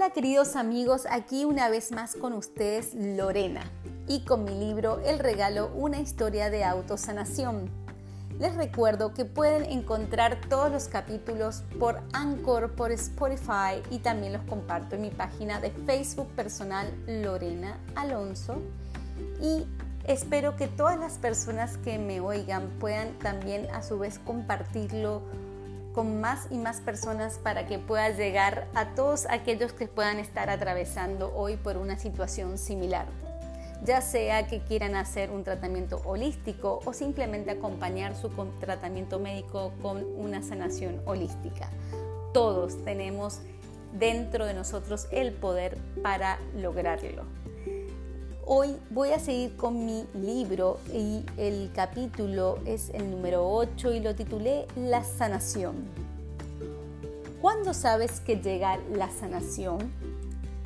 [0.00, 3.70] Hola queridos amigos, aquí una vez más con ustedes Lorena
[4.08, 7.68] y con mi libro El regalo, una historia de autosanación.
[8.38, 14.42] Les recuerdo que pueden encontrar todos los capítulos por Anchor, por Spotify y también los
[14.44, 18.56] comparto en mi página de Facebook personal Lorena Alonso
[19.38, 19.66] y
[20.04, 25.20] espero que todas las personas que me oigan puedan también a su vez compartirlo
[25.94, 30.50] con más y más personas para que pueda llegar a todos aquellos que puedan estar
[30.50, 33.06] atravesando hoy por una situación similar.
[33.82, 38.28] Ya sea que quieran hacer un tratamiento holístico o simplemente acompañar su
[38.60, 41.70] tratamiento médico con una sanación holística.
[42.34, 43.40] Todos tenemos
[43.98, 47.39] dentro de nosotros el poder para lograrlo.
[48.52, 54.00] Hoy voy a seguir con mi libro y el capítulo es el número 8 y
[54.00, 55.84] lo titulé La sanación.
[57.40, 59.92] ¿Cuándo sabes que llega la sanación?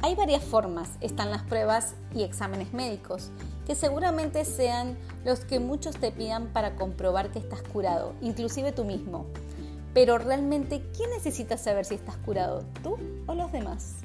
[0.00, 3.28] Hay varias formas, están las pruebas y exámenes médicos,
[3.66, 4.96] que seguramente sean
[5.26, 9.26] los que muchos te pidan para comprobar que estás curado, inclusive tú mismo.
[9.92, 12.64] Pero realmente, ¿quién necesita saber si estás curado?
[12.82, 12.96] ¿Tú
[13.26, 13.96] o los demás?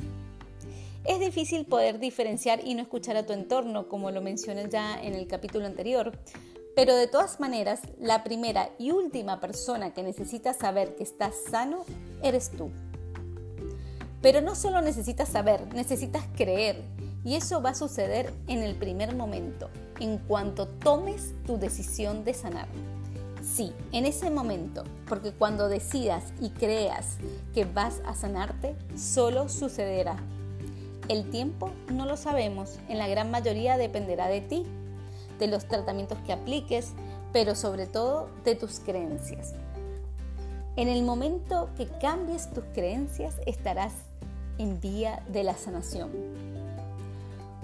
[1.10, 5.16] Es difícil poder diferenciar y no escuchar a tu entorno, como lo mencioné ya en
[5.16, 6.12] el capítulo anterior.
[6.76, 11.84] Pero de todas maneras, la primera y última persona que necesita saber que estás sano
[12.22, 12.70] eres tú.
[14.22, 16.84] Pero no solo necesitas saber, necesitas creer.
[17.26, 22.36] Y eso va a suceder en el primer momento, en cuanto tomes tu decisión de
[22.36, 22.68] sanar.
[23.42, 27.18] Sí, en ese momento, porque cuando decidas y creas
[27.56, 30.24] que vas a sanarte, solo sucederá
[31.10, 34.64] el tiempo no lo sabemos, en la gran mayoría dependerá de ti,
[35.40, 36.94] de los tratamientos que apliques,
[37.34, 39.56] pero sobre todo de tus creencias.
[40.76, 43.94] En el momento que cambies tus creencias estarás
[44.60, 46.12] en vía de la sanación.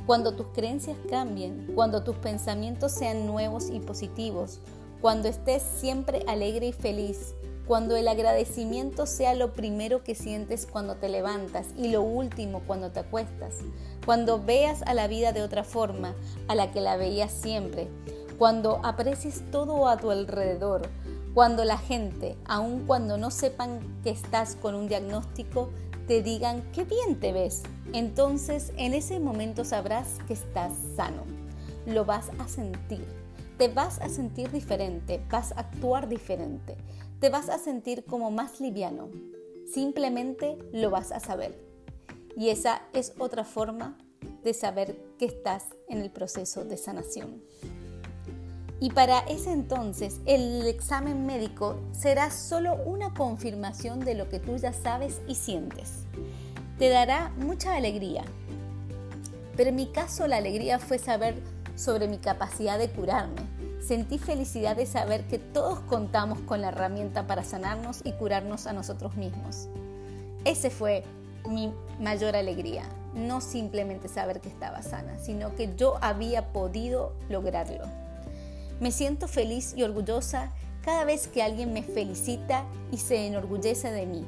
[0.07, 4.59] Cuando tus creencias cambien, cuando tus pensamientos sean nuevos y positivos,
[5.01, 7.35] cuando estés siempre alegre y feliz,
[7.67, 12.91] cuando el agradecimiento sea lo primero que sientes cuando te levantas y lo último cuando
[12.91, 13.55] te acuestas,
[14.05, 16.13] cuando veas a la vida de otra forma
[16.47, 17.87] a la que la veías siempre,
[18.37, 20.89] cuando aprecies todo a tu alrededor,
[21.33, 25.69] cuando la gente, aun cuando no sepan que estás con un diagnóstico,
[26.07, 31.23] te digan qué bien te ves, entonces en ese momento sabrás que estás sano.
[31.87, 33.24] Lo vas a sentir.
[33.57, 36.77] Te vas a sentir diferente, vas a actuar diferente
[37.19, 39.09] te vas a sentir como más liviano.
[39.71, 41.57] Simplemente lo vas a saber.
[42.37, 43.97] Y esa es otra forma
[44.43, 47.41] de saber que estás en el proceso de sanación.
[48.79, 54.57] Y para ese entonces el examen médico será solo una confirmación de lo que tú
[54.57, 56.03] ya sabes y sientes.
[56.77, 58.25] Te dará mucha alegría.
[59.55, 61.41] Pero en mi caso la alegría fue saber
[61.75, 63.41] sobre mi capacidad de curarme,
[63.85, 68.73] sentí felicidad de saber que todos contamos con la herramienta para sanarnos y curarnos a
[68.73, 69.67] nosotros mismos.
[70.43, 71.03] Ese fue
[71.47, 72.83] mi mayor alegría,
[73.13, 77.85] no simplemente saber que estaba sana, sino que yo había podido lograrlo.
[78.79, 84.05] Me siento feliz y orgullosa cada vez que alguien me felicita y se enorgullece de
[84.05, 84.25] mí,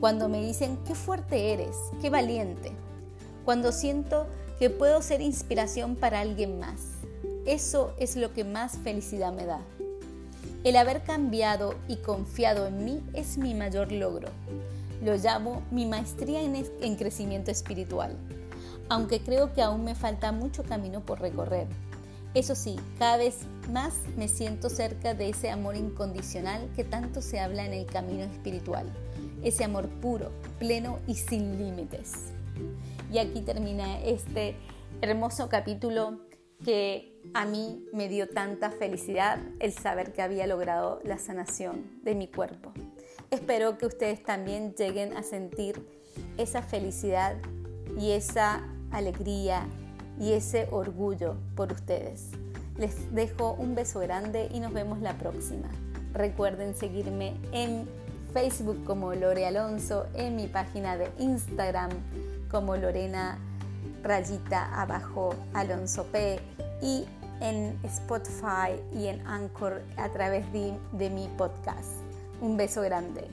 [0.00, 2.72] cuando me dicen qué fuerte eres, qué valiente,
[3.44, 4.26] cuando siento
[4.60, 7.00] que puedo ser inspiración para alguien más
[7.46, 9.60] eso es lo que más felicidad me da.
[10.62, 14.28] El haber cambiado y confiado en mí es mi mayor logro.
[15.02, 18.14] Lo llamo mi maestría en, crecimiento espiritual,
[18.90, 21.66] aunque creo que aún me falta mucho camino por recorrer.
[22.34, 23.38] Eso sí, cada vez
[23.72, 28.22] más me siento cerca de ese amor incondicional que tanto se habla en el camino
[28.24, 28.86] espiritual,
[29.42, 32.12] ese amor puro, pleno y sin límites.
[33.12, 34.54] Y aquí termina este
[35.00, 36.20] hermoso capítulo
[36.64, 42.14] que a mí me dio tanta felicidad el saber que había logrado la sanación de
[42.14, 42.72] mi cuerpo.
[43.30, 45.84] Espero que ustedes también lleguen a sentir
[46.36, 47.36] esa felicidad
[47.98, 48.62] y esa
[48.92, 49.66] alegría
[50.20, 52.30] y ese orgullo por ustedes.
[52.76, 55.68] Les dejo un beso grande y nos vemos la próxima.
[56.12, 57.88] Recuerden seguirme en
[58.32, 61.90] Facebook como Lore Alonso, en mi página de Instagram
[62.50, 63.38] como Lorena
[64.02, 66.40] rayita abajo Alonso P
[66.82, 67.06] y
[67.40, 71.90] en Spotify y en Anchor a través de, de mi podcast.
[72.40, 73.26] Un beso grande.